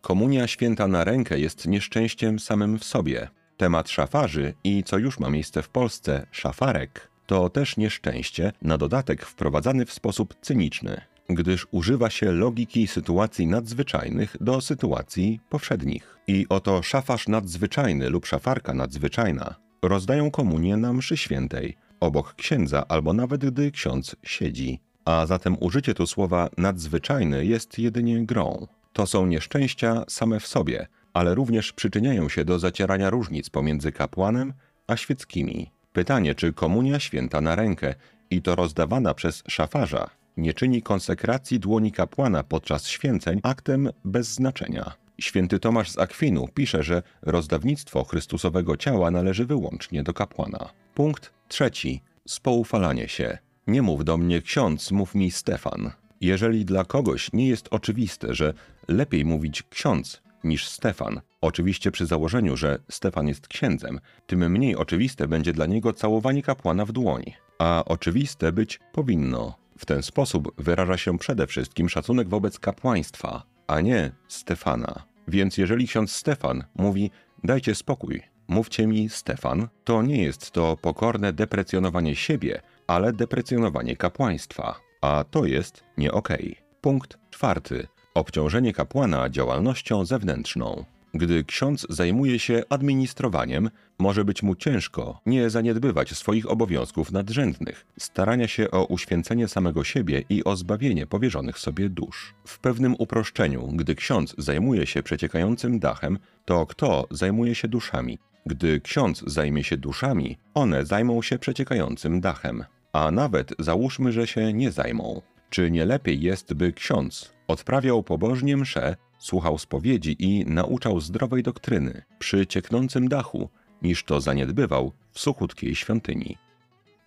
Komunia 0.00 0.46
święta 0.46 0.88
na 0.88 1.04
rękę 1.04 1.38
jest 1.38 1.66
nieszczęściem 1.66 2.38
samym 2.38 2.78
w 2.78 2.84
sobie. 2.84 3.28
Temat 3.56 3.90
szafarzy 3.90 4.54
i 4.64 4.84
co 4.84 4.98
już 4.98 5.18
ma 5.18 5.30
miejsce 5.30 5.62
w 5.62 5.68
Polsce, 5.68 6.26
szafarek, 6.30 7.10
to 7.26 7.48
też 7.48 7.76
nieszczęście, 7.76 8.52
na 8.62 8.78
dodatek 8.78 9.26
wprowadzany 9.26 9.86
w 9.86 9.92
sposób 9.92 10.34
cyniczny, 10.40 11.00
gdyż 11.28 11.66
używa 11.70 12.10
się 12.10 12.32
logiki 12.32 12.86
sytuacji 12.86 13.46
nadzwyczajnych 13.46 14.36
do 14.40 14.60
sytuacji 14.60 15.40
powszednich. 15.48 16.18
I 16.26 16.46
oto 16.48 16.82
szafarz 16.82 17.28
nadzwyczajny 17.28 18.10
lub 18.10 18.26
szafarka 18.26 18.74
nadzwyczajna 18.74 19.54
rozdają 19.82 20.30
komunię 20.30 20.76
na 20.76 20.92
mszy 20.92 21.16
świętej, 21.16 21.76
obok 22.00 22.34
księdza 22.34 22.84
albo 22.88 23.12
nawet 23.12 23.46
gdy 23.46 23.70
ksiądz 23.70 24.16
siedzi. 24.22 24.80
A 25.04 25.26
zatem 25.26 25.56
użycie 25.60 25.94
tu 25.94 26.06
słowa 26.06 26.48
nadzwyczajny 26.58 27.44
jest 27.44 27.78
jedynie 27.78 28.26
grą. 28.26 28.66
To 28.92 29.06
są 29.06 29.26
nieszczęścia 29.26 30.04
same 30.08 30.40
w 30.40 30.46
sobie, 30.46 30.86
ale 31.12 31.34
również 31.34 31.72
przyczyniają 31.72 32.28
się 32.28 32.44
do 32.44 32.58
zacierania 32.58 33.10
różnic 33.10 33.50
pomiędzy 33.50 33.92
kapłanem 33.92 34.52
a 34.86 34.96
świeckimi. 34.96 35.70
Pytanie, 35.92 36.34
czy 36.34 36.52
komunia 36.52 37.00
święta 37.00 37.40
na 37.40 37.56
rękę 37.56 37.94
i 38.30 38.42
to 38.42 38.54
rozdawana 38.54 39.14
przez 39.14 39.42
szafarza 39.48 40.10
nie 40.36 40.54
czyni 40.54 40.82
konsekracji 40.82 41.60
dłoni 41.60 41.92
kapłana 41.92 42.42
podczas 42.42 42.86
święceń 42.86 43.40
aktem 43.42 43.90
bez 44.04 44.34
znaczenia. 44.34 44.92
Święty 45.20 45.58
Tomasz 45.58 45.90
z 45.90 45.98
Akwinu 45.98 46.48
pisze, 46.54 46.82
że 46.82 47.02
rozdawnictwo 47.22 48.04
Chrystusowego 48.04 48.76
ciała 48.76 49.10
należy 49.10 49.46
wyłącznie 49.46 50.02
do 50.02 50.14
kapłana. 50.14 50.68
Punkt 50.94 51.32
trzeci. 51.48 52.02
Spoufalanie 52.28 53.08
się. 53.08 53.38
Nie 53.66 53.82
mów 53.82 54.04
do 54.04 54.16
mnie 54.16 54.42
ksiądz, 54.42 54.90
mów 54.90 55.14
mi 55.14 55.30
Stefan. 55.30 55.90
Jeżeli 56.20 56.64
dla 56.64 56.84
kogoś 56.84 57.32
nie 57.32 57.48
jest 57.48 57.68
oczywiste, 57.70 58.34
że 58.34 58.54
lepiej 58.88 59.24
mówić 59.24 59.62
ksiądz 59.62 60.22
niż 60.44 60.68
Stefan, 60.68 61.20
oczywiście 61.40 61.90
przy 61.90 62.06
założeniu, 62.06 62.56
że 62.56 62.78
Stefan 62.90 63.28
jest 63.28 63.48
księdzem, 63.48 64.00
tym 64.26 64.52
mniej 64.52 64.76
oczywiste 64.76 65.28
będzie 65.28 65.52
dla 65.52 65.66
niego 65.66 65.92
całowanie 65.92 66.42
kapłana 66.42 66.84
w 66.84 66.92
dłoń. 66.92 67.24
A 67.58 67.82
oczywiste 67.86 68.52
być 68.52 68.80
powinno. 68.92 69.61
W 69.82 69.86
ten 69.86 70.02
sposób 70.02 70.62
wyraża 70.62 70.96
się 70.96 71.18
przede 71.18 71.46
wszystkim 71.46 71.88
szacunek 71.88 72.28
wobec 72.28 72.58
kapłaństwa, 72.58 73.42
a 73.66 73.80
nie 73.80 74.12
Stefana. 74.28 75.06
Więc 75.28 75.58
jeżeli 75.58 75.88
ksiądz 75.88 76.12
Stefan 76.12 76.64
mówi: 76.74 77.10
Dajcie 77.44 77.74
spokój, 77.74 78.22
mówcie 78.48 78.86
mi 78.86 79.08
Stefan, 79.08 79.68
to 79.84 80.02
nie 80.02 80.22
jest 80.22 80.50
to 80.50 80.76
pokorne 80.76 81.32
deprecjonowanie 81.32 82.16
siebie, 82.16 82.62
ale 82.86 83.12
deprecjonowanie 83.12 83.96
kapłaństwa. 83.96 84.80
A 85.00 85.24
to 85.30 85.44
jest 85.44 85.84
nie 85.96 86.12
okej. 86.12 86.52
Okay. 86.52 86.64
Punkt 86.80 87.18
czwarty. 87.30 87.86
Obciążenie 88.14 88.72
kapłana 88.72 89.30
działalnością 89.30 90.04
zewnętrzną. 90.04 90.84
Gdy 91.14 91.44
ksiądz 91.44 91.86
zajmuje 91.88 92.38
się 92.38 92.62
administrowaniem, 92.68 93.70
może 93.98 94.24
być 94.24 94.42
mu 94.42 94.54
ciężko 94.54 95.20
nie 95.26 95.50
zaniedbywać 95.50 96.10
swoich 96.10 96.50
obowiązków 96.50 97.12
nadrzędnych, 97.12 97.86
starania 97.98 98.48
się 98.48 98.70
o 98.70 98.84
uświęcenie 98.84 99.48
samego 99.48 99.84
siebie 99.84 100.22
i 100.28 100.44
o 100.44 100.56
zbawienie 100.56 101.06
powierzonych 101.06 101.58
sobie 101.58 101.88
dusz. 101.88 102.34
W 102.46 102.58
pewnym 102.58 102.94
uproszczeniu, 102.98 103.68
gdy 103.72 103.94
ksiądz 103.94 104.34
zajmuje 104.38 104.86
się 104.86 105.02
przeciekającym 105.02 105.78
dachem, 105.78 106.18
to 106.44 106.66
kto 106.66 107.06
zajmuje 107.10 107.54
się 107.54 107.68
duszami? 107.68 108.18
Gdy 108.46 108.80
ksiądz 108.80 109.24
zajmie 109.26 109.64
się 109.64 109.76
duszami, 109.76 110.38
one 110.54 110.86
zajmą 110.86 111.22
się 111.22 111.38
przeciekającym 111.38 112.20
dachem. 112.20 112.64
A 112.92 113.10
nawet 113.10 113.54
załóżmy, 113.58 114.12
że 114.12 114.26
się 114.26 114.52
nie 114.52 114.70
zajmą. 114.70 115.22
Czy 115.50 115.70
nie 115.70 115.86
lepiej 115.86 116.20
jest, 116.20 116.54
by 116.54 116.72
ksiądz 116.72 117.32
odprawiał 117.48 118.02
pobożnie 118.02 118.56
msze, 118.56 118.96
słuchał 119.22 119.58
spowiedzi 119.58 120.16
i 120.18 120.44
nauczał 120.46 121.00
zdrowej 121.00 121.42
doktryny 121.42 122.02
przy 122.18 122.46
cieknącym 122.46 123.08
dachu, 123.08 123.48
niż 123.82 124.04
to 124.04 124.20
zaniedbywał 124.20 124.92
w 125.10 125.20
suchutkiej 125.20 125.74
świątyni? 125.74 126.38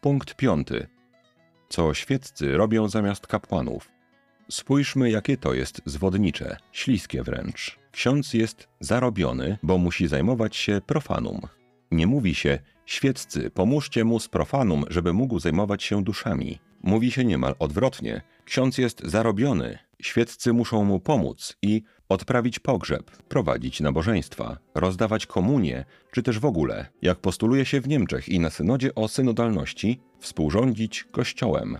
Punkt 0.01 0.35
piąty. 0.35 0.87
Co 1.69 1.93
świeccy 1.93 2.57
robią 2.57 2.89
zamiast 2.89 3.27
kapłanów? 3.27 3.89
Spójrzmy, 4.49 5.11
jakie 5.11 5.37
to 5.37 5.53
jest 5.53 5.81
zwodnicze, 5.85 6.57
śliskie 6.71 7.23
wręcz. 7.23 7.79
Ksiądz 7.91 8.33
jest 8.33 8.67
zarobiony, 8.79 9.57
bo 9.63 9.77
musi 9.77 10.07
zajmować 10.07 10.55
się 10.55 10.81
profanum. 10.85 11.41
Nie 11.91 12.07
mówi 12.07 12.35
się, 12.35 12.59
świeccy, 12.85 13.49
pomóżcie 13.49 14.03
mu 14.03 14.19
z 14.19 14.27
profanum, 14.27 14.85
żeby 14.89 15.13
mógł 15.13 15.39
zajmować 15.39 15.83
się 15.83 16.03
duszami. 16.03 16.59
Mówi 16.83 17.11
się 17.11 17.25
niemal 17.25 17.55
odwrotnie. 17.59 18.21
Ksiądz 18.45 18.77
jest 18.77 19.01
zarobiony, 19.03 19.79
świeccy 20.05 20.53
muszą 20.53 20.83
mu 20.83 20.99
pomóc 20.99 21.57
i 21.61 21.83
odprawić 22.09 22.59
pogrzeb, 22.59 23.11
prowadzić 23.11 23.79
nabożeństwa, 23.79 24.57
rozdawać 24.75 25.25
komunię, 25.25 25.85
czy 26.11 26.23
też 26.23 26.39
w 26.39 26.45
ogóle, 26.45 26.85
jak 27.01 27.19
postuluje 27.19 27.65
się 27.65 27.81
w 27.81 27.87
Niemczech 27.87 28.29
i 28.29 28.39
na 28.39 28.49
synodzie 28.49 28.95
o 28.95 29.07
synodalności, 29.07 30.01
współrządzić 30.19 31.03
Kościołem. 31.03 31.77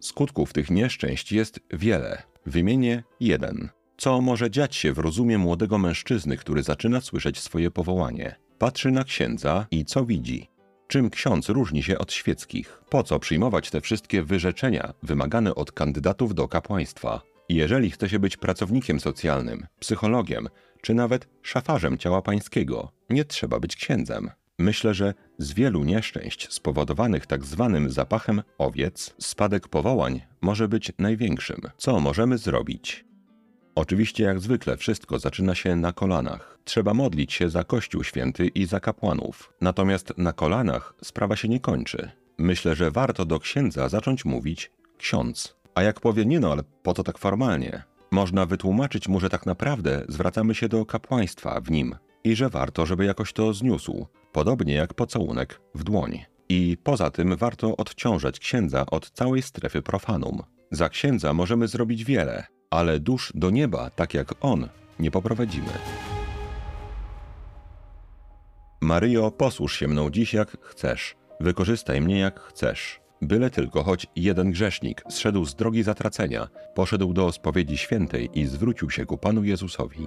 Skutków 0.00 0.52
tych 0.52 0.70
nieszczęść 0.70 1.32
jest 1.32 1.60
wiele. 1.72 2.22
Wymienię 2.46 3.02
jeden. 3.20 3.68
Co 3.96 4.20
może 4.20 4.50
dziać 4.50 4.76
się 4.76 4.92
w 4.92 4.98
rozumie 4.98 5.38
młodego 5.38 5.78
mężczyzny, 5.78 6.36
który 6.36 6.62
zaczyna 6.62 7.00
słyszeć 7.00 7.40
swoje 7.40 7.70
powołanie? 7.70 8.36
Patrzy 8.58 8.90
na 8.90 9.04
księdza 9.04 9.66
i 9.70 9.84
co 9.84 10.04
widzi? 10.04 10.48
Czym 10.88 11.10
ksiądz 11.10 11.48
różni 11.48 11.82
się 11.82 11.98
od 11.98 12.12
świeckich? 12.12 12.82
Po 12.90 13.02
co 13.02 13.18
przyjmować 13.18 13.70
te 13.70 13.80
wszystkie 13.80 14.22
wyrzeczenia 14.22 14.94
wymagane 15.02 15.54
od 15.54 15.72
kandydatów 15.72 16.34
do 16.34 16.48
kapłaństwa? 16.48 17.33
Jeżeli 17.48 17.90
chce 17.90 18.08
się 18.08 18.18
być 18.18 18.36
pracownikiem 18.36 19.00
socjalnym, 19.00 19.66
psychologiem, 19.80 20.48
czy 20.82 20.94
nawet 20.94 21.28
szafarzem 21.42 21.98
ciała 21.98 22.22
pańskiego, 22.22 22.92
nie 23.10 23.24
trzeba 23.24 23.60
być 23.60 23.76
księdzem. 23.76 24.30
Myślę, 24.58 24.94
że 24.94 25.14
z 25.38 25.52
wielu 25.52 25.84
nieszczęść 25.84 26.52
spowodowanych 26.52 27.26
tak 27.26 27.44
zwanym 27.44 27.90
zapachem 27.90 28.42
owiec, 28.58 29.14
spadek 29.18 29.68
powołań 29.68 30.20
może 30.40 30.68
być 30.68 30.92
największym. 30.98 31.60
Co 31.76 32.00
możemy 32.00 32.38
zrobić? 32.38 33.04
Oczywiście, 33.74 34.24
jak 34.24 34.40
zwykle, 34.40 34.76
wszystko 34.76 35.18
zaczyna 35.18 35.54
się 35.54 35.76
na 35.76 35.92
kolanach. 35.92 36.58
Trzeba 36.64 36.94
modlić 36.94 37.32
się 37.32 37.50
za 37.50 37.64
Kościół 37.64 38.04
Święty 38.04 38.46
i 38.46 38.66
za 38.66 38.80
kapłanów. 38.80 39.52
Natomiast 39.60 40.18
na 40.18 40.32
kolanach 40.32 40.94
sprawa 41.02 41.36
się 41.36 41.48
nie 41.48 41.60
kończy. 41.60 42.10
Myślę, 42.38 42.74
że 42.74 42.90
warto 42.90 43.24
do 43.24 43.40
księdza 43.40 43.88
zacząć 43.88 44.24
mówić 44.24 44.70
ksiądz. 44.98 45.56
A 45.74 45.82
jak 45.82 46.00
powie, 46.00 46.24
nie 46.24 46.40
no, 46.40 46.52
ale 46.52 46.62
po 46.82 46.94
co 46.94 47.02
tak 47.02 47.18
formalnie? 47.18 47.82
Można 48.10 48.46
wytłumaczyć 48.46 49.08
mu, 49.08 49.20
że 49.20 49.28
tak 49.28 49.46
naprawdę 49.46 50.04
zwracamy 50.08 50.54
się 50.54 50.68
do 50.68 50.86
kapłaństwa 50.86 51.60
w 51.60 51.70
nim 51.70 51.96
i 52.24 52.36
że 52.36 52.48
warto, 52.48 52.86
żeby 52.86 53.04
jakoś 53.04 53.32
to 53.32 53.54
zniósł, 53.54 54.06
podobnie 54.32 54.74
jak 54.74 54.94
pocałunek 54.94 55.60
w 55.74 55.84
dłoń. 55.84 56.24
I 56.48 56.76
poza 56.82 57.10
tym 57.10 57.36
warto 57.36 57.76
odciążać 57.76 58.38
księdza 58.38 58.86
od 58.86 59.10
całej 59.10 59.42
strefy 59.42 59.82
profanum. 59.82 60.42
Za 60.70 60.88
księdza 60.88 61.34
możemy 61.34 61.68
zrobić 61.68 62.04
wiele, 62.04 62.46
ale 62.70 63.00
dusz 63.00 63.32
do 63.34 63.50
nieba, 63.50 63.90
tak 63.90 64.14
jak 64.14 64.34
on, 64.40 64.68
nie 64.98 65.10
poprowadzimy. 65.10 65.72
Maryjo, 68.80 69.30
posłuż 69.30 69.78
się 69.78 69.88
mną 69.88 70.10
dziś 70.10 70.34
jak 70.34 70.56
chcesz, 70.60 71.16
wykorzystaj 71.40 72.00
mnie 72.00 72.18
jak 72.18 72.40
chcesz. 72.40 73.03
Byle 73.24 73.50
tylko 73.50 73.82
choć 73.82 74.06
jeden 74.16 74.50
grzesznik 74.50 75.02
zszedł 75.08 75.44
z 75.44 75.54
drogi 75.54 75.82
zatracenia, 75.82 76.48
poszedł 76.74 77.12
do 77.12 77.32
spowiedzi 77.32 77.76
świętej 77.76 78.30
i 78.34 78.46
zwrócił 78.46 78.90
się 78.90 79.06
ku 79.06 79.18
Panu 79.18 79.44
Jezusowi. 79.44 80.06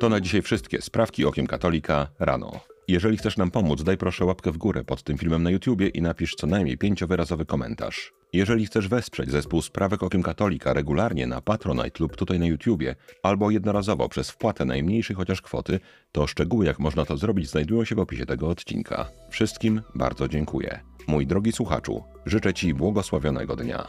To 0.00 0.08
na 0.08 0.20
dzisiaj 0.20 0.42
wszystkie 0.42 0.82
sprawki 0.82 1.24
okiem 1.24 1.46
katolika 1.46 2.08
rano. 2.18 2.60
Jeżeli 2.88 3.16
chcesz 3.16 3.36
nam 3.36 3.50
pomóc, 3.50 3.82
daj 3.82 3.96
proszę 3.96 4.24
łapkę 4.24 4.52
w 4.52 4.58
górę 4.58 4.84
pod 4.84 5.02
tym 5.02 5.18
filmem 5.18 5.42
na 5.42 5.50
YouTubie 5.50 5.88
i 5.88 6.02
napisz 6.02 6.34
co 6.34 6.46
najmniej 6.46 6.78
pięciowyrazowy 6.78 7.46
komentarz. 7.46 8.12
Jeżeli 8.32 8.66
chcesz 8.66 8.88
wesprzeć 8.88 9.30
zespół 9.30 9.62
Sprawek 9.62 10.02
Okiem 10.02 10.22
Katolika 10.22 10.72
regularnie 10.72 11.26
na 11.26 11.40
Patronite 11.40 11.96
lub 12.00 12.16
tutaj 12.16 12.38
na 12.38 12.46
YouTubie, 12.46 12.96
albo 13.22 13.50
jednorazowo 13.50 14.08
przez 14.08 14.30
wpłatę 14.30 14.64
najmniejszej 14.64 15.16
chociaż 15.16 15.42
kwoty, 15.42 15.80
to 16.12 16.26
szczegóły 16.26 16.66
jak 16.66 16.78
można 16.78 17.04
to 17.04 17.16
zrobić 17.16 17.50
znajdują 17.50 17.84
się 17.84 17.94
w 17.94 17.98
opisie 17.98 18.26
tego 18.26 18.48
odcinka. 18.48 19.08
Wszystkim 19.30 19.82
bardzo 19.94 20.28
dziękuję. 20.28 20.91
Mój 21.06 21.26
drogi 21.26 21.52
słuchaczu, 21.52 22.02
życzę 22.26 22.54
Ci 22.54 22.74
błogosławionego 22.74 23.56
dnia. 23.56 23.88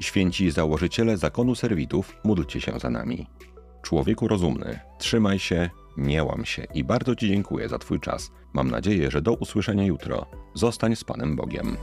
Święci 0.00 0.50
założyciele 0.50 1.16
zakonu 1.16 1.54
serwitów, 1.54 2.16
módlcie 2.24 2.60
się 2.60 2.78
za 2.78 2.90
nami. 2.90 3.26
Człowieku 3.82 4.28
rozumny, 4.28 4.80
trzymaj 4.98 5.38
się, 5.38 5.70
nie 5.96 6.24
łam 6.24 6.44
się 6.44 6.64
i 6.74 6.84
bardzo 6.84 7.16
Ci 7.16 7.28
dziękuję 7.28 7.68
za 7.68 7.78
Twój 7.78 8.00
czas. 8.00 8.30
Mam 8.52 8.70
nadzieję, 8.70 9.10
że 9.10 9.22
do 9.22 9.32
usłyszenia 9.32 9.84
jutro. 9.84 10.26
Zostań 10.54 10.96
z 10.96 11.04
Panem 11.04 11.36
Bogiem. 11.36 11.76